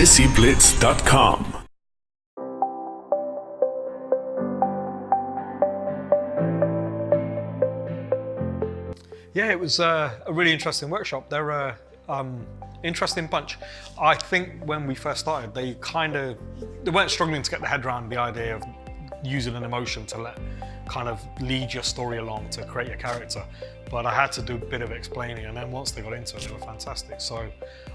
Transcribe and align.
DesiBlitz.com. 0.00 1.66
Yeah, 9.34 9.50
it 9.50 9.60
was 9.60 9.78
uh, 9.78 10.18
a 10.26 10.32
really 10.32 10.54
interesting 10.54 10.88
workshop. 10.88 11.28
They're 11.28 11.50
a 11.50 11.78
um, 12.08 12.46
interesting 12.82 13.26
bunch. 13.26 13.58
I 14.00 14.14
think 14.14 14.64
when 14.64 14.86
we 14.86 14.94
first 14.94 15.20
started, 15.20 15.54
they 15.54 15.74
kind 15.82 16.16
of 16.16 16.38
they 16.82 16.90
weren't 16.90 17.10
struggling 17.10 17.42
to 17.42 17.50
get 17.50 17.60
their 17.60 17.68
head 17.68 17.84
around 17.84 18.08
the 18.08 18.16
idea 18.16 18.56
of 18.56 18.64
using 19.22 19.54
an 19.54 19.64
emotion 19.64 20.06
to 20.06 20.22
let 20.22 20.38
kind 20.90 21.08
of 21.08 21.24
lead 21.40 21.72
your 21.72 21.84
story 21.84 22.18
along 22.18 22.50
to 22.50 22.64
create 22.64 22.88
your 22.88 22.96
character. 22.96 23.44
But 23.90 24.06
I 24.06 24.14
had 24.14 24.30
to 24.32 24.42
do 24.42 24.54
a 24.54 24.58
bit 24.58 24.82
of 24.82 24.90
explaining, 24.90 25.46
and 25.46 25.56
then 25.56 25.70
once 25.70 25.90
they 25.92 26.02
got 26.02 26.12
into 26.12 26.36
it, 26.36 26.42
they 26.42 26.52
were 26.52 26.58
fantastic. 26.58 27.20
So 27.20 27.48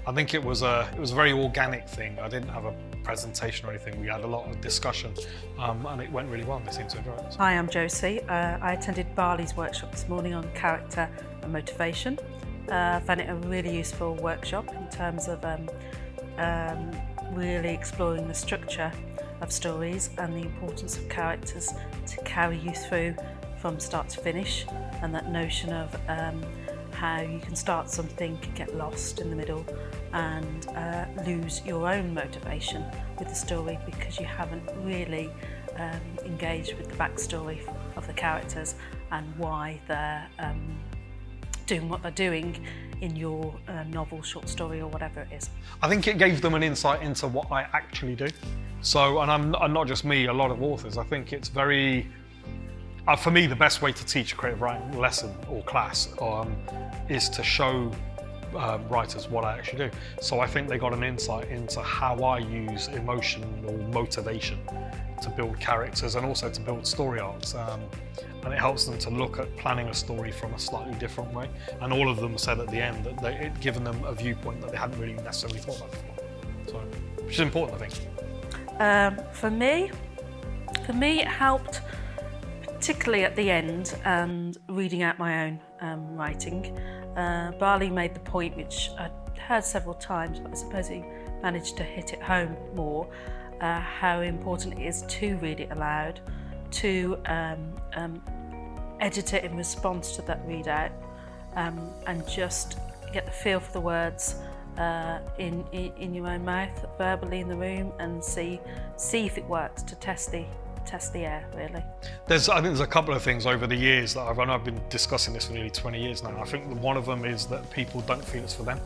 I 0.06 0.12
think 0.12 0.34
it 0.34 0.42
was 0.42 0.62
a 0.62 0.88
it 0.94 1.00
was 1.00 1.12
a 1.12 1.14
very 1.14 1.32
organic 1.32 1.88
thing. 1.88 2.18
I 2.18 2.28
didn't 2.28 2.48
have 2.48 2.64
a 2.64 2.74
presentation 3.02 3.66
or 3.66 3.70
anything. 3.70 4.00
We 4.00 4.08
had 4.08 4.22
a 4.22 4.26
lot 4.26 4.48
of 4.48 4.60
discussion, 4.60 5.14
um, 5.58 5.86
and 5.86 6.00
it 6.02 6.10
went 6.10 6.28
really 6.30 6.44
well. 6.44 6.60
They 6.64 6.72
seemed 6.72 6.90
to 6.90 6.98
enjoy 6.98 7.12
it. 7.12 7.34
Hi, 7.38 7.52
I'm 7.52 7.68
Josie. 7.68 8.20
Uh, 8.22 8.58
I 8.60 8.72
attended 8.72 9.14
Bali's 9.14 9.56
workshop 9.56 9.92
this 9.92 10.08
morning 10.08 10.34
on 10.34 10.50
character 10.54 11.08
and 11.42 11.52
motivation. 11.52 12.18
Uh, 12.70 12.98
I 12.98 13.00
found 13.06 13.20
it 13.20 13.30
a 13.30 13.34
really 13.34 13.76
useful 13.76 14.16
workshop 14.16 14.74
in 14.74 14.88
terms 14.88 15.28
of 15.28 15.44
um, 15.44 15.70
um, 16.38 16.90
really 17.32 17.72
exploring 17.72 18.26
the 18.28 18.34
structure 18.34 18.92
of 19.40 19.52
stories 19.52 20.10
and 20.18 20.34
the 20.34 20.42
importance 20.42 20.96
of 20.96 21.08
characters 21.08 21.72
to 22.06 22.16
carry 22.24 22.58
you 22.58 22.72
through 22.72 23.14
from 23.58 23.78
start 23.80 24.08
to 24.10 24.20
finish 24.20 24.66
and 25.02 25.14
that 25.14 25.30
notion 25.30 25.72
of 25.72 25.94
um, 26.08 26.44
how 26.92 27.20
you 27.20 27.38
can 27.40 27.54
start 27.54 27.90
something, 27.90 28.38
get 28.54 28.74
lost 28.76 29.20
in 29.20 29.28
the 29.28 29.36
middle 29.36 29.64
and 30.12 30.68
uh, 30.68 31.04
lose 31.26 31.62
your 31.64 31.90
own 31.90 32.14
motivation 32.14 32.84
with 33.18 33.28
the 33.28 33.34
story 33.34 33.78
because 33.84 34.18
you 34.18 34.24
haven't 34.24 34.62
really 34.78 35.30
um, 35.76 36.00
engaged 36.24 36.74
with 36.78 36.88
the 36.88 36.96
backstory 36.96 37.60
of 37.96 38.06
the 38.06 38.12
characters 38.14 38.76
and 39.12 39.36
why 39.36 39.78
they're 39.86 40.26
um, 40.38 40.78
doing 41.66 41.88
what 41.88 42.02
they're 42.02 42.10
doing 42.12 42.64
in 43.02 43.14
your 43.14 43.54
uh, 43.68 43.82
novel, 43.84 44.22
short 44.22 44.48
story, 44.48 44.80
or 44.80 44.88
whatever 44.88 45.20
it 45.20 45.28
is. 45.32 45.50
I 45.82 45.88
think 45.88 46.08
it 46.08 46.16
gave 46.16 46.40
them 46.40 46.54
an 46.54 46.62
insight 46.62 47.02
into 47.02 47.26
what 47.26 47.50
I 47.52 47.62
actually 47.72 48.14
do. 48.14 48.28
So, 48.82 49.20
and 49.20 49.30
I'm 49.30 49.72
not 49.72 49.86
just 49.86 50.04
me, 50.04 50.26
a 50.26 50.32
lot 50.32 50.50
of 50.50 50.62
authors. 50.62 50.96
I 50.96 51.04
think 51.04 51.32
it's 51.32 51.48
very, 51.48 52.06
uh, 53.08 53.16
for 53.16 53.30
me, 53.30 53.46
the 53.46 53.56
best 53.56 53.82
way 53.82 53.92
to 53.92 54.06
teach 54.06 54.32
a 54.32 54.36
creative 54.36 54.60
writing 54.60 54.98
lesson 54.98 55.34
or 55.48 55.62
class 55.64 56.08
um, 56.20 56.56
is 57.08 57.28
to 57.30 57.42
show 57.42 57.90
um, 58.56 58.88
writers 58.88 59.28
what 59.28 59.44
I 59.44 59.58
actually 59.58 59.88
do. 59.88 59.90
So 60.20 60.40
I 60.40 60.46
think 60.46 60.68
they 60.68 60.78
got 60.78 60.92
an 60.92 61.02
insight 61.02 61.48
into 61.48 61.80
how 61.80 62.16
I 62.22 62.38
use 62.38 62.88
emotion 62.88 63.44
or 63.66 63.76
motivation 63.88 64.58
to 65.22 65.30
build 65.30 65.58
characters 65.58 66.14
and 66.14 66.24
also 66.24 66.50
to 66.50 66.60
build 66.60 66.86
story 66.86 67.20
arcs. 67.20 67.54
Um, 67.54 67.82
and 68.44 68.54
it 68.54 68.60
helps 68.60 68.84
them 68.84 68.96
to 68.98 69.10
look 69.10 69.40
at 69.40 69.54
planning 69.56 69.88
a 69.88 69.94
story 69.94 70.30
from 70.30 70.54
a 70.54 70.58
slightly 70.58 70.94
different 71.00 71.32
way. 71.34 71.50
And 71.80 71.92
all 71.92 72.08
of 72.08 72.18
them 72.20 72.38
said 72.38 72.60
at 72.60 72.68
the 72.68 72.80
end 72.80 73.04
that 73.04 73.20
they, 73.20 73.34
it 73.34 73.58
given 73.60 73.82
them 73.82 74.02
a 74.04 74.14
viewpoint 74.14 74.60
that 74.60 74.70
they 74.70 74.76
hadn't 74.76 75.00
really 75.00 75.14
necessarily 75.14 75.58
thought 75.58 75.78
about 75.78 75.90
before. 75.90 76.14
So, 76.68 76.78
which 77.24 77.34
is 77.34 77.40
important, 77.40 77.82
I 77.82 77.88
think. 77.88 78.25
Um, 78.78 79.18
for 79.32 79.50
me, 79.50 79.90
for 80.84 80.92
me, 80.92 81.20
it 81.20 81.28
helped 81.28 81.80
particularly 82.66 83.24
at 83.24 83.34
the 83.34 83.50
end 83.50 83.98
and 84.04 84.58
reading 84.68 85.02
out 85.02 85.18
my 85.18 85.46
own 85.46 85.60
um, 85.80 86.14
writing. 86.14 86.78
Uh, 87.16 87.52
Bali 87.52 87.88
made 87.88 88.14
the 88.14 88.20
point, 88.20 88.56
which 88.56 88.90
I'd 88.98 89.38
heard 89.38 89.64
several 89.64 89.94
times, 89.94 90.38
but 90.38 90.52
I 90.52 90.54
suppose 90.54 90.88
he 90.88 91.02
managed 91.42 91.76
to 91.78 91.82
hit 91.82 92.12
it 92.12 92.22
home 92.22 92.54
more, 92.74 93.08
uh, 93.60 93.80
how 93.80 94.20
important 94.20 94.78
it 94.78 94.86
is 94.86 95.02
to 95.08 95.36
read 95.38 95.60
it 95.60 95.70
aloud, 95.70 96.20
to 96.72 97.18
um, 97.26 97.74
um, 97.94 98.22
edit 99.00 99.32
it 99.32 99.44
in 99.44 99.56
response 99.56 100.14
to 100.16 100.22
that 100.22 100.46
readout, 100.46 100.92
um, 101.54 101.90
and 102.06 102.28
just 102.28 102.78
get 103.12 103.24
the 103.24 103.32
feel 103.32 103.58
for 103.58 103.72
the 103.72 103.80
words 103.80 104.36
uh, 104.78 105.20
in, 105.38 105.64
in 105.72 106.14
your 106.14 106.28
own 106.28 106.44
mouth, 106.44 106.84
verbally 106.98 107.40
in 107.40 107.48
the 107.48 107.56
room, 107.56 107.92
and 107.98 108.22
see 108.22 108.60
see 108.96 109.26
if 109.26 109.38
it 109.38 109.44
works 109.46 109.82
to 109.82 109.94
test 109.96 110.32
the 110.32 110.44
test 110.86 111.12
the 111.12 111.20
air 111.20 111.44
really. 111.54 111.82
There's, 112.26 112.48
I 112.48 112.56
think 112.56 112.66
there's 112.66 112.80
a 112.80 112.86
couple 112.86 113.12
of 113.12 113.22
things 113.22 113.44
over 113.44 113.66
the 113.66 113.76
years 113.76 114.14
that 114.14 114.20
I've, 114.20 114.38
and 114.38 114.50
I've 114.50 114.64
been 114.64 114.80
discussing 114.88 115.34
this 115.34 115.46
for 115.46 115.52
nearly 115.52 115.70
20 115.70 116.00
years 116.00 116.22
now. 116.22 116.40
I 116.40 116.44
think 116.44 116.80
one 116.80 116.96
of 116.96 117.06
them 117.06 117.24
is 117.24 117.46
that 117.46 117.68
people 117.70 118.00
don't 118.02 118.24
feel 118.24 118.44
it's 118.44 118.54
for 118.54 118.62
them. 118.62 118.80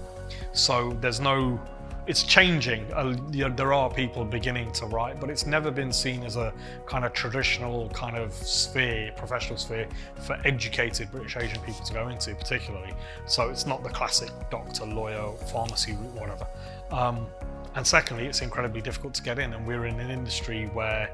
So 0.53 0.97
there's 1.01 1.21
no, 1.21 1.61
it's 2.07 2.23
changing. 2.23 2.91
Uh, 2.93 3.17
you 3.31 3.49
know, 3.49 3.55
there 3.55 3.73
are 3.73 3.91
people 3.91 4.25
beginning 4.25 4.73
to 4.73 4.87
write, 4.87 5.21
but 5.21 5.31
it's 5.31 5.47
never 5.47 5.71
been 5.71 5.93
seen 5.93 6.23
as 6.23 6.37
a 6.37 6.53
kind 6.87 7.05
of 7.05 7.13
traditional 7.13 7.89
kind 7.91 8.17
of 8.17 8.33
sphere, 8.33 9.13
professional 9.17 9.59
sphere 9.59 9.87
for 10.17 10.41
educated 10.45 11.11
British 11.11 11.37
Asian 11.37 11.61
people 11.63 11.85
to 11.85 11.93
go 11.93 12.09
into, 12.09 12.35
particularly. 12.35 12.93
So 13.27 13.49
it's 13.49 13.67
not 13.67 13.83
the 13.83 13.91
classic 13.91 14.31
doctor, 14.51 14.87
lawyer, 14.87 15.33
pharmacy 15.53 15.93
route, 15.93 16.15
whatever. 16.15 16.47
Um, 16.91 17.27
and 17.75 17.87
secondly, 17.87 18.27
it's 18.27 18.43
incredibly 18.43 18.81
difficult 18.81 19.15
to 19.15 19.23
get 19.23 19.39
in, 19.39 19.53
and 19.53 19.67
we're 19.67 19.87
in 19.87 20.01
an 20.01 20.11
industry 20.11 20.67
where 20.73 21.11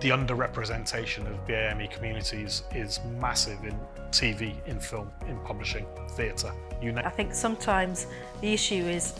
the 0.00 0.10
underrepresentation 0.10 1.26
of 1.30 1.46
BAME 1.46 1.90
communities 1.90 2.62
is 2.74 3.00
massive 3.18 3.64
in 3.64 3.78
TV, 4.10 4.54
in 4.66 4.80
film, 4.80 5.10
in 5.28 5.38
publishing, 5.40 5.86
theatre, 6.10 6.52
you 6.80 6.92
know. 6.92 7.02
I 7.04 7.10
think 7.10 7.34
sometimes 7.34 8.06
the 8.40 8.52
issue 8.52 8.84
is 8.84 9.14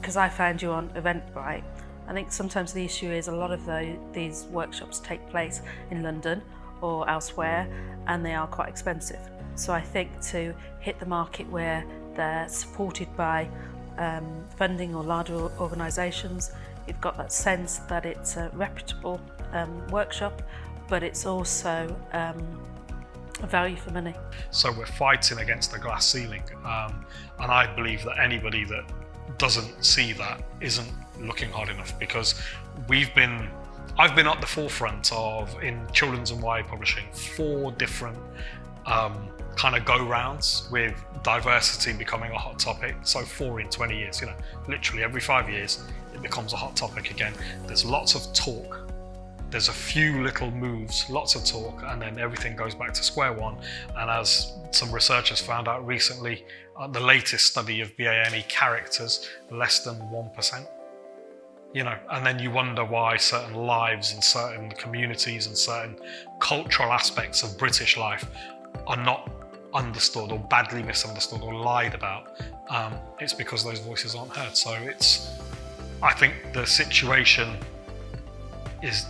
because 0.00 0.16
I 0.16 0.28
found 0.28 0.62
you 0.62 0.70
on 0.70 0.88
Eventbrite. 0.90 1.64
I 2.06 2.12
think 2.12 2.32
sometimes 2.32 2.72
the 2.72 2.84
issue 2.84 3.10
is 3.10 3.28
a 3.28 3.32
lot 3.32 3.50
of 3.50 3.66
the, 3.66 3.96
these 4.12 4.44
workshops 4.50 4.98
take 5.00 5.28
place 5.28 5.60
in 5.90 6.02
London 6.02 6.42
or 6.80 7.08
elsewhere 7.08 7.68
and 8.06 8.24
they 8.24 8.34
are 8.34 8.46
quite 8.46 8.68
expensive. 8.68 9.20
So 9.54 9.72
I 9.72 9.80
think 9.80 10.20
to 10.28 10.54
hit 10.80 10.98
the 10.98 11.06
market 11.06 11.48
where 11.50 11.84
they're 12.14 12.48
supported 12.48 13.14
by 13.16 13.48
um, 13.98 14.44
funding 14.56 14.94
or 14.94 15.02
larger 15.02 15.34
organisations, 15.60 16.52
you've 16.86 17.00
got 17.00 17.16
that 17.18 17.32
sense 17.32 17.78
that 17.90 18.06
it's 18.06 18.36
a 18.36 18.50
reputable 18.54 19.20
um, 19.52 19.86
workshop, 19.88 20.42
but 20.88 21.02
it's 21.02 21.26
also 21.26 21.94
um, 22.12 22.62
a 23.42 23.46
value 23.46 23.76
for 23.76 23.90
money. 23.90 24.14
So 24.50 24.72
we're 24.72 24.86
fighting 24.86 25.38
against 25.38 25.72
the 25.72 25.78
glass 25.78 26.06
ceiling, 26.06 26.42
um, 26.64 27.04
and 27.40 27.52
I 27.52 27.72
believe 27.74 28.04
that 28.04 28.18
anybody 28.18 28.64
that 28.64 28.84
doesn't 29.36 29.84
see 29.84 30.12
that 30.14 30.42
isn't 30.60 30.88
looking 31.20 31.50
hard 31.50 31.68
enough 31.68 31.98
because 31.98 32.40
we've 32.88 33.14
been. 33.14 33.48
I've 33.98 34.14
been 34.14 34.28
at 34.28 34.40
the 34.40 34.46
forefront 34.46 35.12
of 35.12 35.60
in 35.62 35.84
children's 35.92 36.30
and 36.30 36.40
YA 36.40 36.62
publishing 36.62 37.04
four 37.12 37.72
different 37.72 38.16
um, 38.86 39.28
kind 39.56 39.74
of 39.74 39.84
go 39.84 40.06
rounds 40.06 40.68
with 40.70 40.94
diversity 41.24 41.92
becoming 41.98 42.30
a 42.30 42.38
hot 42.38 42.60
topic. 42.60 42.94
So 43.02 43.22
four 43.22 43.60
in 43.60 43.68
20 43.68 43.98
years, 43.98 44.20
you 44.20 44.28
know, 44.28 44.36
literally 44.68 45.02
every 45.02 45.20
five 45.20 45.50
years 45.50 45.82
it 46.14 46.22
becomes 46.22 46.52
a 46.52 46.56
hot 46.56 46.76
topic 46.76 47.10
again. 47.10 47.32
There's 47.66 47.84
lots 47.84 48.14
of 48.14 48.32
talk 48.32 48.88
there's 49.50 49.68
a 49.68 49.72
few 49.72 50.22
little 50.22 50.50
moves, 50.50 51.08
lots 51.08 51.34
of 51.34 51.44
talk, 51.44 51.82
and 51.86 52.02
then 52.02 52.18
everything 52.18 52.54
goes 52.54 52.74
back 52.74 52.92
to 52.92 53.02
square 53.02 53.32
one. 53.32 53.56
And 53.96 54.10
as 54.10 54.52
some 54.72 54.92
researchers 54.92 55.40
found 55.40 55.68
out 55.68 55.86
recently, 55.86 56.44
the 56.86 57.00
latest 57.00 57.46
study 57.46 57.80
of 57.80 57.96
BAME 57.96 58.46
characters, 58.48 59.28
less 59.50 59.80
than 59.80 59.96
1%. 59.96 60.68
You 61.74 61.84
know, 61.84 61.98
and 62.10 62.24
then 62.24 62.38
you 62.38 62.50
wonder 62.50 62.84
why 62.84 63.16
certain 63.16 63.54
lives 63.54 64.12
and 64.12 64.22
certain 64.22 64.70
communities 64.70 65.46
and 65.46 65.58
certain 65.58 65.98
cultural 66.40 66.92
aspects 66.92 67.42
of 67.42 67.58
British 67.58 67.96
life 67.96 68.24
are 68.86 68.96
not 68.96 69.30
understood 69.74 70.32
or 70.32 70.38
badly 70.38 70.82
misunderstood 70.82 71.42
or 71.42 71.54
lied 71.54 71.94
about. 71.94 72.40
Um, 72.70 72.94
it's 73.18 73.34
because 73.34 73.64
those 73.64 73.80
voices 73.80 74.14
aren't 74.14 74.34
heard. 74.34 74.56
So 74.56 74.72
it's, 74.72 75.30
I 76.02 76.14
think 76.14 76.34
the 76.54 76.64
situation 76.64 77.56
is 78.82 79.04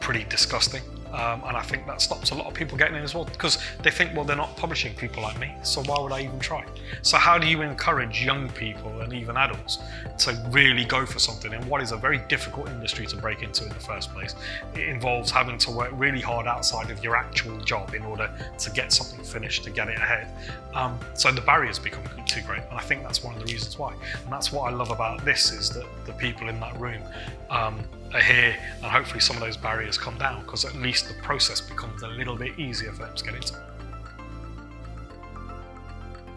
pretty 0.00 0.24
disgusting. 0.24 0.82
Um, 1.12 1.42
and 1.44 1.56
I 1.56 1.62
think 1.62 1.86
that 1.86 2.00
stops 2.00 2.30
a 2.30 2.34
lot 2.34 2.46
of 2.46 2.54
people 2.54 2.78
getting 2.78 2.96
in 2.96 3.02
as 3.02 3.14
well 3.14 3.24
because 3.24 3.58
they 3.82 3.90
think, 3.90 4.14
well, 4.16 4.24
they're 4.24 4.34
not 4.34 4.56
publishing 4.56 4.94
people 4.94 5.22
like 5.22 5.38
me, 5.38 5.54
so 5.62 5.82
why 5.82 6.00
would 6.00 6.12
I 6.12 6.22
even 6.22 6.38
try? 6.38 6.64
So, 7.02 7.18
how 7.18 7.38
do 7.38 7.46
you 7.46 7.60
encourage 7.60 8.24
young 8.24 8.48
people 8.50 9.02
and 9.02 9.12
even 9.12 9.36
adults 9.36 9.78
to 10.18 10.42
really 10.50 10.84
go 10.84 11.04
for 11.04 11.18
something 11.18 11.52
in 11.52 11.66
what 11.68 11.82
is 11.82 11.92
a 11.92 11.96
very 11.96 12.18
difficult 12.28 12.68
industry 12.68 13.06
to 13.06 13.16
break 13.16 13.42
into 13.42 13.64
in 13.64 13.68
the 13.70 13.74
first 13.74 14.12
place? 14.14 14.34
It 14.74 14.88
involves 14.88 15.30
having 15.30 15.58
to 15.58 15.70
work 15.70 15.90
really 15.92 16.20
hard 16.20 16.46
outside 16.46 16.90
of 16.90 17.04
your 17.04 17.14
actual 17.14 17.58
job 17.60 17.94
in 17.94 18.02
order 18.04 18.30
to 18.58 18.70
get 18.70 18.90
something 18.90 19.22
finished, 19.22 19.64
to 19.64 19.70
get 19.70 19.88
it 19.88 19.98
ahead. 19.98 20.28
Um, 20.74 20.98
so, 21.12 21.30
the 21.30 21.42
barriers 21.42 21.78
become 21.78 22.02
too 22.24 22.40
great, 22.40 22.62
and 22.70 22.78
I 22.78 22.82
think 22.82 23.02
that's 23.02 23.22
one 23.22 23.34
of 23.34 23.40
the 23.40 23.52
reasons 23.52 23.78
why. 23.78 23.92
And 23.92 24.32
that's 24.32 24.50
what 24.50 24.72
I 24.72 24.74
love 24.74 24.90
about 24.90 25.22
this 25.26 25.52
is 25.52 25.68
that 25.70 25.84
the 26.06 26.12
people 26.14 26.48
in 26.48 26.58
that 26.60 26.78
room. 26.80 27.02
Um, 27.50 27.84
are 28.14 28.20
here 28.20 28.56
and 28.76 28.84
hopefully 28.84 29.20
some 29.20 29.36
of 29.36 29.42
those 29.42 29.56
barriers 29.56 29.96
come 29.96 30.18
down 30.18 30.42
because 30.42 30.64
at 30.64 30.74
least 30.74 31.08
the 31.08 31.14
process 31.22 31.60
becomes 31.60 32.02
a 32.02 32.08
little 32.08 32.36
bit 32.36 32.58
easier 32.58 32.92
for 32.92 33.04
them 33.04 33.14
to 33.14 33.24
get 33.24 33.34
into. 33.34 33.54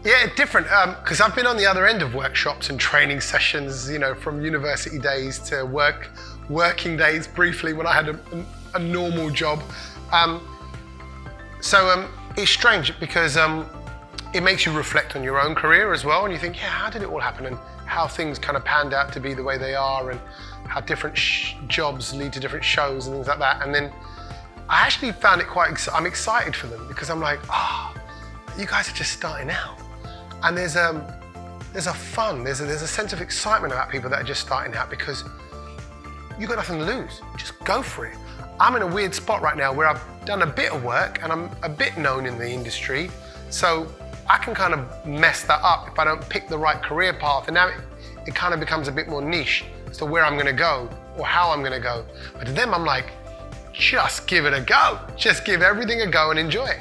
Yeah, 0.04 0.28
different. 0.36 0.68
Because 1.02 1.20
I've 1.20 1.34
been 1.34 1.46
on 1.48 1.56
the 1.56 1.66
other 1.66 1.84
end 1.84 2.00
of 2.00 2.14
workshops 2.14 2.70
and 2.70 2.78
training 2.78 3.20
sessions, 3.20 3.90
you 3.90 3.98
know, 3.98 4.14
from 4.14 4.40
university 4.40 5.00
days 5.00 5.40
to 5.50 5.64
work, 5.64 6.10
working 6.48 6.96
days 6.96 7.26
briefly 7.26 7.72
when 7.72 7.88
I 7.88 7.92
had 7.92 8.08
a, 8.10 8.20
a 8.74 8.78
normal 8.78 9.30
job. 9.30 9.62
Um, 10.12 10.46
so 11.60 11.88
um, 11.88 12.08
it's 12.36 12.52
strange 12.52 12.98
because 13.00 13.36
um, 13.36 13.68
it 14.32 14.42
makes 14.42 14.64
you 14.64 14.70
reflect 14.72 15.16
on 15.16 15.24
your 15.24 15.40
own 15.40 15.56
career 15.56 15.92
as 15.92 16.04
well, 16.04 16.24
and 16.24 16.32
you 16.32 16.38
think, 16.38 16.56
yeah, 16.56 16.68
how 16.68 16.88
did 16.88 17.02
it 17.02 17.08
all 17.08 17.18
happen, 17.18 17.46
and 17.46 17.58
how 17.86 18.06
things 18.06 18.38
kind 18.38 18.56
of 18.56 18.64
panned 18.64 18.92
out 18.92 19.12
to 19.14 19.20
be 19.20 19.34
the 19.34 19.42
way 19.42 19.56
they 19.58 19.74
are, 19.74 20.10
and 20.10 20.20
how 20.66 20.80
different 20.80 21.16
sh- 21.16 21.54
jobs 21.68 22.12
lead 22.14 22.32
to 22.34 22.40
different 22.40 22.64
shows 22.64 23.06
and 23.06 23.16
things 23.16 23.28
like 23.28 23.38
that. 23.38 23.62
And 23.62 23.74
then 23.74 23.92
I 24.68 24.80
actually 24.82 25.12
found 25.12 25.40
it 25.40 25.46
quite. 25.46 25.70
Ex- 25.70 25.88
I'm 25.88 26.06
excited 26.06 26.54
for 26.54 26.66
them 26.66 26.86
because 26.88 27.08
I'm 27.10 27.20
like, 27.20 27.40
ah, 27.48 27.94
oh, 27.94 28.60
you 28.60 28.66
guys 28.66 28.88
are 28.90 28.94
just 28.94 29.12
starting 29.12 29.50
out, 29.50 29.78
and 30.42 30.56
there's 30.56 30.76
um, 30.76 31.02
there's 31.72 31.86
a 31.86 31.94
fun, 31.94 32.42
there's 32.42 32.60
a, 32.60 32.64
there's 32.64 32.82
a 32.82 32.88
sense 32.88 33.12
of 33.12 33.20
excitement 33.20 33.72
about 33.72 33.90
people 33.90 34.08
that 34.10 34.20
are 34.20 34.24
just 34.24 34.40
starting 34.40 34.74
out 34.74 34.90
because 34.90 35.24
you've 36.38 36.48
got 36.48 36.56
nothing 36.56 36.78
to 36.78 36.84
lose. 36.84 37.20
Just 37.36 37.58
go 37.64 37.82
for 37.82 38.06
it. 38.06 38.16
I'm 38.58 38.74
in 38.74 38.80
a 38.80 38.86
weird 38.86 39.14
spot 39.14 39.42
right 39.42 39.56
now 39.56 39.70
where 39.70 39.86
I've 39.86 40.02
done 40.24 40.40
a 40.40 40.46
bit 40.46 40.72
of 40.72 40.82
work 40.82 41.22
and 41.22 41.30
I'm 41.30 41.50
a 41.62 41.68
bit 41.68 41.98
known 41.98 42.24
in 42.24 42.38
the 42.38 42.48
industry. 42.48 43.10
So 43.50 43.86
I 44.30 44.38
can 44.38 44.54
kind 44.54 44.72
of 44.72 45.06
mess 45.06 45.42
that 45.44 45.60
up 45.62 45.88
if 45.88 45.98
I 45.98 46.04
don't 46.04 46.26
pick 46.30 46.48
the 46.48 46.56
right 46.56 46.82
career 46.82 47.12
path. 47.12 47.48
And 47.48 47.54
now 47.54 47.68
it, 47.68 47.74
it 48.26 48.34
kind 48.34 48.54
of 48.54 48.60
becomes 48.60 48.88
a 48.88 48.92
bit 48.92 49.08
more 49.08 49.20
niche 49.20 49.66
as 49.90 49.98
to 49.98 50.06
where 50.06 50.24
I'm 50.24 50.34
going 50.34 50.46
to 50.46 50.54
go 50.54 50.88
or 51.18 51.26
how 51.26 51.50
I'm 51.50 51.60
going 51.60 51.72
to 51.72 51.80
go. 51.80 52.06
But 52.32 52.46
to 52.46 52.52
them, 52.52 52.72
I'm 52.72 52.86
like, 52.86 53.12
just 53.74 54.26
give 54.26 54.46
it 54.46 54.54
a 54.54 54.62
go. 54.62 55.00
Just 55.18 55.44
give 55.44 55.60
everything 55.60 56.00
a 56.00 56.06
go 56.10 56.30
and 56.30 56.38
enjoy 56.38 56.66
it. 56.66 56.80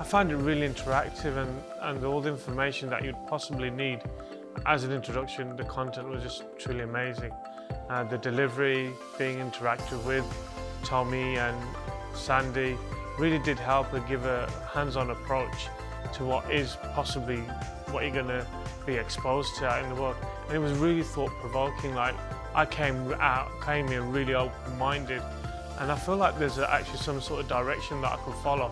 I 0.00 0.02
find 0.02 0.32
it 0.32 0.36
really 0.36 0.68
interactive 0.68 1.36
and, 1.36 1.62
and 1.82 2.04
all 2.04 2.20
the 2.20 2.30
information 2.30 2.90
that 2.90 3.04
you'd 3.04 3.16
possibly 3.28 3.70
need 3.70 4.00
as 4.66 4.82
an 4.82 4.90
introduction. 4.90 5.54
The 5.54 5.64
content 5.64 6.08
was 6.08 6.20
just 6.20 6.42
truly 6.58 6.82
amazing. 6.82 7.30
Uh, 7.88 8.02
the 8.02 8.18
delivery, 8.18 8.90
being 9.18 9.38
interactive 9.38 10.02
with 10.04 10.24
Tommy 10.84 11.36
and 11.36 11.56
Sandy 12.14 12.76
really 13.18 13.38
did 13.38 13.58
help 13.58 13.92
and 13.92 14.06
give 14.06 14.24
a 14.24 14.50
hands-on 14.72 15.10
approach 15.10 15.68
to 16.12 16.24
what 16.24 16.50
is 16.50 16.76
possibly 16.94 17.38
what 17.90 18.04
you're 18.04 18.12
going 18.12 18.26
to 18.26 18.46
be 18.86 18.94
exposed 18.94 19.56
to 19.56 19.66
out 19.66 19.82
in 19.82 19.88
the 19.94 20.00
world. 20.00 20.16
And 20.48 20.56
it 20.56 20.58
was 20.58 20.72
really 20.72 21.02
thought-provoking. 21.02 21.94
Like 21.94 22.14
I 22.54 22.66
came 22.66 23.12
out, 23.14 23.50
came 23.64 23.88
here 23.88 24.02
really 24.02 24.34
open-minded, 24.34 25.22
and 25.78 25.90
I 25.90 25.96
feel 25.96 26.16
like 26.16 26.38
there's 26.38 26.58
actually 26.58 26.98
some 26.98 27.20
sort 27.20 27.40
of 27.40 27.48
direction 27.48 28.00
that 28.02 28.12
I 28.12 28.16
could 28.18 28.34
follow. 28.34 28.70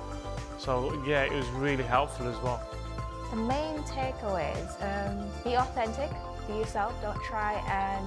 So 0.58 1.02
yeah, 1.06 1.22
it 1.22 1.32
was 1.32 1.48
really 1.50 1.84
helpful 1.84 2.28
as 2.28 2.38
well. 2.42 2.60
The 3.30 3.36
main 3.36 3.78
takeaways: 3.84 4.70
um, 4.82 5.28
be 5.42 5.56
authentic, 5.56 6.10
be 6.46 6.54
yourself. 6.54 6.94
Don't 7.00 7.20
try 7.22 7.54
and 7.68 8.06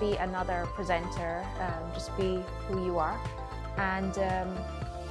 be 0.00 0.16
another 0.16 0.66
presenter. 0.74 1.44
Um, 1.60 1.92
just 1.92 2.16
be 2.16 2.42
who 2.66 2.84
you 2.84 2.98
are, 2.98 3.20
and 3.76 4.18
um, 4.18 4.56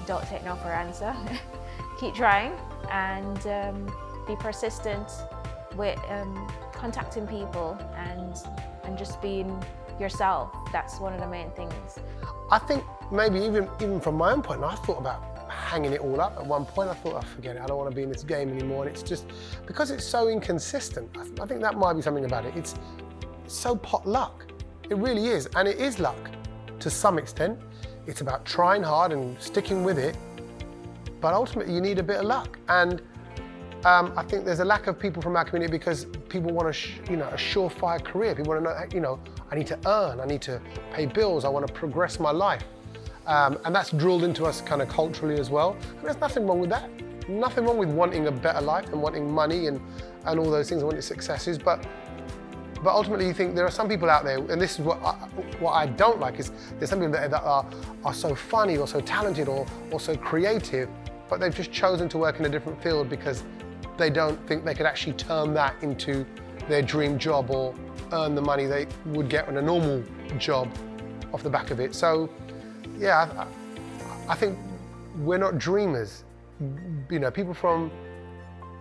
don't 0.05 0.25
take 0.27 0.43
no 0.43 0.55
for 0.55 0.69
an 0.69 0.87
answer. 0.87 1.15
Keep 1.99 2.15
trying 2.15 2.53
and 2.91 3.47
um, 3.47 3.95
be 4.27 4.35
persistent 4.35 5.07
with 5.75 5.99
um, 6.09 6.51
contacting 6.73 7.27
people 7.27 7.77
and 7.95 8.35
and 8.83 8.97
just 8.97 9.21
being 9.21 9.63
yourself. 9.99 10.51
That's 10.71 10.99
one 10.99 11.13
of 11.13 11.19
the 11.19 11.27
main 11.27 11.51
things. 11.51 11.99
I 12.49 12.59
think 12.59 12.83
maybe 13.11 13.39
even 13.39 13.69
even 13.81 13.99
from 13.99 14.15
my 14.15 14.31
own 14.31 14.41
point, 14.41 14.63
I 14.63 14.75
thought 14.75 14.99
about 14.99 15.49
hanging 15.49 15.93
it 15.93 16.01
all 16.01 16.19
up 16.19 16.37
at 16.37 16.45
one 16.45 16.65
point. 16.65 16.89
I 16.89 16.93
thought, 16.95 17.15
oh, 17.15 17.27
forget 17.35 17.55
it, 17.55 17.61
I 17.61 17.67
don't 17.67 17.77
want 17.77 17.89
to 17.89 17.95
be 17.95 18.03
in 18.03 18.09
this 18.09 18.23
game 18.23 18.49
anymore. 18.49 18.85
And 18.85 18.91
it's 18.91 19.03
just 19.03 19.25
because 19.65 19.91
it's 19.91 20.05
so 20.05 20.27
inconsistent. 20.27 21.09
I, 21.17 21.43
I 21.43 21.45
think 21.45 21.61
that 21.61 21.77
might 21.77 21.93
be 21.93 22.01
something 22.01 22.25
about 22.25 22.45
it. 22.45 22.55
It's 22.55 22.75
so 23.47 23.75
pot 23.75 24.07
luck. 24.07 24.45
It 24.89 24.97
really 24.97 25.27
is, 25.27 25.47
and 25.55 25.67
it 25.67 25.79
is 25.79 25.99
luck 25.99 26.31
to 26.79 26.89
some 26.89 27.17
extent. 27.17 27.59
It's 28.07 28.21
about 28.21 28.45
trying 28.45 28.83
hard 28.83 29.11
and 29.11 29.39
sticking 29.41 29.83
with 29.83 29.99
it, 29.99 30.17
but 31.19 31.33
ultimately 31.33 31.73
you 31.73 31.81
need 31.81 31.99
a 31.99 32.03
bit 32.03 32.17
of 32.17 32.25
luck. 32.25 32.57
And 32.67 33.01
um, 33.85 34.13
I 34.15 34.23
think 34.23 34.45
there's 34.45 34.59
a 34.59 34.65
lack 34.65 34.87
of 34.87 34.99
people 34.99 35.21
from 35.21 35.35
our 35.35 35.45
community 35.45 35.71
because 35.71 36.05
people 36.29 36.51
want 36.51 36.69
a, 36.69 36.73
sh- 36.73 36.99
you 37.09 37.17
know, 37.17 37.27
a 37.29 37.35
surefire 37.35 38.03
career. 38.03 38.35
People 38.35 38.53
want 38.53 38.63
to 38.63 38.69
know, 38.69 38.85
you 38.93 38.99
know, 38.99 39.19
I 39.51 39.55
need 39.55 39.67
to 39.67 39.79
earn, 39.87 40.19
I 40.19 40.25
need 40.25 40.41
to 40.43 40.61
pay 40.93 41.05
bills, 41.05 41.45
I 41.45 41.49
want 41.49 41.65
to 41.67 41.73
progress 41.73 42.19
my 42.19 42.31
life. 42.31 42.63
Um, 43.27 43.57
and 43.65 43.73
that's 43.73 43.91
drilled 43.91 44.23
into 44.23 44.45
us 44.45 44.61
kind 44.61 44.81
of 44.81 44.89
culturally 44.89 45.39
as 45.39 45.49
well. 45.49 45.77
And 45.97 46.03
there's 46.03 46.19
nothing 46.19 46.47
wrong 46.47 46.59
with 46.59 46.69
that. 46.71 46.89
Nothing 47.29 47.65
wrong 47.65 47.77
with 47.77 47.89
wanting 47.89 48.27
a 48.27 48.31
better 48.31 48.61
life 48.61 48.87
and 48.89 49.01
wanting 49.01 49.29
money 49.31 49.67
and, 49.67 49.79
and 50.25 50.39
all 50.39 50.49
those 50.49 50.69
things 50.69 50.81
and 50.81 50.87
wanting 50.87 51.01
successes. 51.01 51.57
But 51.57 51.85
but 52.83 52.93
ultimately, 52.95 53.27
you 53.27 53.33
think 53.33 53.55
there 53.55 53.65
are 53.65 53.71
some 53.71 53.87
people 53.87 54.09
out 54.09 54.23
there, 54.23 54.37
and 54.37 54.59
this 54.59 54.79
is 54.79 54.79
what 54.79 55.01
I, 55.03 55.13
what 55.59 55.73
I 55.73 55.85
don't 55.85 56.19
like 56.19 56.39
is 56.39 56.51
there's 56.79 56.89
some 56.89 56.99
people 56.99 57.13
that, 57.13 57.29
that 57.29 57.43
are, 57.43 57.65
are 58.03 58.13
so 58.13 58.33
funny 58.33 58.77
or 58.77 58.87
so 58.87 58.99
talented 59.01 59.47
or, 59.47 59.67
or 59.91 59.99
so 59.99 60.15
creative, 60.15 60.89
but 61.29 61.39
they've 61.39 61.55
just 61.55 61.71
chosen 61.71 62.09
to 62.09 62.17
work 62.17 62.39
in 62.39 62.45
a 62.45 62.49
different 62.49 62.81
field 62.81 63.07
because 63.07 63.43
they 63.97 64.09
don't 64.09 64.37
think 64.47 64.65
they 64.65 64.73
could 64.73 64.87
actually 64.87 65.13
turn 65.13 65.53
that 65.53 65.75
into 65.83 66.25
their 66.67 66.81
dream 66.81 67.19
job 67.19 67.51
or 67.51 67.75
earn 68.13 68.33
the 68.33 68.41
money 68.41 68.65
they 68.65 68.87
would 69.05 69.29
get 69.29 69.47
on 69.47 69.57
a 69.57 69.61
normal 69.61 70.03
job 70.39 70.67
off 71.33 71.43
the 71.43 71.49
back 71.49 71.69
of 71.69 71.79
it. 71.79 71.93
So, 71.93 72.29
yeah, 72.97 73.47
I, 74.27 74.31
I 74.31 74.35
think 74.35 74.57
we're 75.17 75.37
not 75.37 75.59
dreamers. 75.59 76.23
You 77.09 77.19
know, 77.19 77.31
people 77.31 77.53
from 77.53 77.91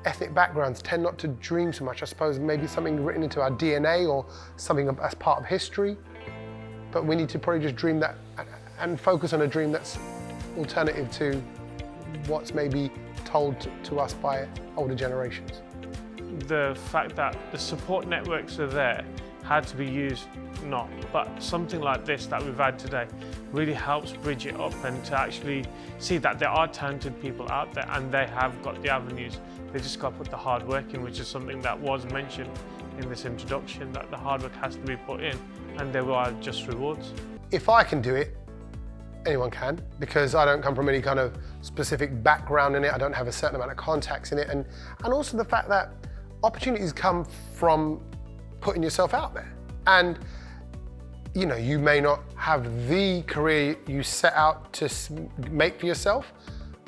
ethnic 0.05 0.35
backgrounds 0.35 0.83
tend 0.83 1.03
not 1.03 1.19
to 1.19 1.29
dream 1.29 1.73
so 1.73 1.85
much. 1.85 2.03
I 2.03 2.07
suppose 2.07 2.39
maybe 2.39 2.67
something 2.67 3.05
written 3.05 3.23
into 3.23 3.41
our 3.41 3.51
DNA 3.51 4.09
or 4.09 4.27
something 4.57 4.89
as 5.03 5.15
part 5.15 5.41
of 5.41 5.47
history. 5.47 5.97
But 6.91 7.05
we 7.05 7.15
need 7.15 7.29
to 7.31 7.39
probably 7.39 7.63
just 7.63 7.77
dream 7.77 8.01
that 8.01 8.17
and 8.79 8.99
focus 8.99 9.33
on 9.33 9.43
a 9.43 9.47
dream 9.47 9.71
that's 9.71 9.99
alternative 10.57 11.11
to 11.13 11.43
what's 12.27 12.55
maybe 12.55 12.91
told 13.25 13.69
to 13.85 14.01
us 14.01 14.15
by 14.15 14.49
older 14.77 14.95
generations. 14.95 15.61
The 16.47 16.77
fact 16.87 17.15
that 17.17 17.37
the 17.53 17.59
support 17.59 18.07
networks 18.09 18.59
are 18.59 18.67
there 18.67 19.05
had 19.45 19.67
to 19.69 19.77
be 19.77 19.87
used, 19.87 20.27
not. 20.65 20.89
But 21.13 21.43
something 21.43 21.81
like 21.81 22.05
this 22.05 22.27
that 22.27 22.43
we've 22.43 22.57
had 22.57 22.79
today 22.79 23.07
really 23.53 23.73
helps 23.75 24.13
bridge 24.13 24.47
it 24.47 24.59
up 24.61 24.73
and 24.85 25.05
to 25.05 25.19
actually 25.19 25.65
see 25.99 26.19
that 26.19 26.39
there 26.39 26.49
are 26.49 26.69
talented 26.69 27.21
people 27.21 27.51
out 27.51 27.73
there 27.73 27.87
and 27.91 28.13
they 28.13 28.27
have 28.27 28.61
got 28.63 28.81
the 28.83 28.89
avenues. 28.89 29.39
They 29.73 29.81
just 29.81 29.99
got 29.99 30.11
to 30.11 30.17
put 30.19 30.31
the 30.31 30.37
hard 30.37 30.67
work 30.67 30.95
in, 30.95 31.03
which 31.03 31.19
is 31.19 31.29
something 31.29 31.61
that 31.63 31.79
was 31.79 32.05
mentioned 32.07 32.51
in 32.99 33.09
this 33.09 33.25
introduction, 33.25 33.93
that 33.93 34.11
the 34.11 34.17
hard 34.17 34.43
work 34.43 34.55
has 34.57 34.77
to 34.77 34.83
be 34.83 34.97
put 34.97 35.21
in 35.21 35.39
and 35.79 35.93
there 35.93 36.11
are 36.11 36.33
just 36.41 36.67
rewards. 36.67 37.13
If 37.51 37.69
I 37.69 37.83
can 37.83 38.01
do 38.01 38.15
it, 38.15 38.37
anyone 39.27 39.51
can 39.51 39.81
because 39.99 40.35
I 40.35 40.45
don't 40.45 40.63
come 40.63 40.75
from 40.75 40.89
any 40.89 41.03
kind 41.03 41.19
of 41.19 41.37
specific 41.61 42.23
background 42.23 42.77
in 42.77 42.85
it. 42.85 42.93
I 42.93 42.99
don't 42.99 43.13
have 43.13 43.29
a 43.29 43.33
certain 43.33 43.57
amount 43.57 43.71
of 43.71 43.77
contacts 43.77 44.33
in 44.33 44.39
it. 44.39 44.49
And, 44.49 44.65
and 45.05 45.13
also 45.13 45.37
the 45.37 45.45
fact 45.45 45.69
that 45.69 45.93
opportunities 46.43 46.93
come 46.93 47.27
from 47.55 48.01
putting 48.61 48.83
yourself 48.83 49.15
out 49.15 49.35
there. 49.35 49.53
And 49.87 50.19
you 51.35 51.47
know, 51.47 51.57
you 51.57 51.79
may 51.79 52.01
not 52.01 52.23
have 52.37 52.89
the 52.89 53.23
career 53.23 53.77
you 53.87 54.03
set 54.03 54.35
out 54.35 54.73
to 54.75 54.89
make 55.51 55.79
for 55.79 55.87
yourself, 55.87 56.33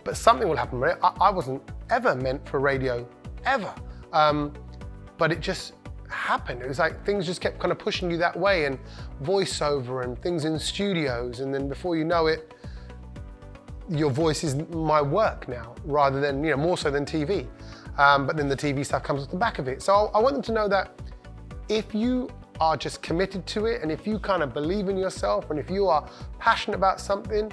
but 0.05 0.17
something 0.17 0.49
will 0.49 0.57
happen. 0.57 0.83
I, 0.83 1.13
I 1.21 1.31
wasn't 1.31 1.63
ever 1.91 2.15
meant 2.15 2.49
for 2.49 2.59
radio, 2.59 3.09
ever. 3.45 3.73
Um, 4.13 4.53
but 5.17 5.31
it 5.31 5.41
just 5.41 5.75
happened. 6.09 6.63
It 6.63 6.69
was 6.69 6.79
like 6.79 7.05
things 7.07 7.25
just 7.25 7.41
kept 7.41 7.59
kind 7.59 7.71
of 7.71 7.79
pushing 7.79 8.11
you 8.11 8.17
that 8.19 8.37
way, 8.37 8.65
and 8.65 8.79
voiceover 9.23 10.05
and 10.05 10.21
things 10.21 10.45
in 10.45 10.59
studios, 10.59 11.41
and 11.41 11.55
then 11.55 11.69
before 11.69 11.97
you 11.97 12.05
know 12.05 12.27
it, 12.27 12.55
your 13.89 14.11
voice 14.11 14.43
is 14.43 14.57
my 14.71 15.01
work 15.01 15.49
now, 15.49 15.75
rather 15.85 16.21
than 16.21 16.43
you 16.43 16.51
know 16.51 16.57
more 16.57 16.77
so 16.77 16.91
than 16.91 17.05
TV. 17.05 17.47
Um, 17.99 18.27
but 18.27 18.37
then 18.37 18.49
the 18.49 18.57
TV 18.57 18.85
stuff 18.85 19.03
comes 19.03 19.23
off 19.23 19.31
the 19.31 19.37
back 19.37 19.59
of 19.59 19.69
it. 19.69 19.83
So 19.83 20.11
I 20.15 20.19
want 20.19 20.35
them 20.35 20.43
to 20.43 20.53
know 20.53 20.67
that 20.69 21.01
if 21.69 21.95
you 21.95 22.29
are 22.63 22.77
just 22.77 23.03
committed 23.03 23.45
to 23.45 23.67
it 23.67 23.83
and 23.83 23.91
if 23.91 24.07
you 24.07 24.21
kind 24.21 24.41
of 24.41 24.55
believe 24.55 24.89
in 24.89 24.97
yourself 24.97 25.51
and 25.51 25.59
if 25.59 25.69
you 25.69 25.89
are 25.89 26.09
passionate 26.39 26.77
about 26.77 27.01
something, 27.01 27.53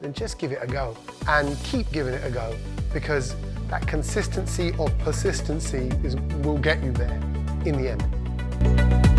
then 0.00 0.12
just 0.12 0.40
give 0.40 0.50
it 0.50 0.58
a 0.60 0.66
go 0.66 0.96
and 1.28 1.56
keep 1.62 1.88
giving 1.92 2.14
it 2.14 2.24
a 2.24 2.30
go 2.30 2.56
because 2.92 3.36
that 3.68 3.86
consistency 3.86 4.74
of 4.80 4.96
persistency 4.98 5.88
is, 6.02 6.16
will 6.42 6.58
get 6.58 6.82
you 6.82 6.90
there 6.90 7.20
in 7.64 7.80
the 7.80 7.90
end. 7.90 9.09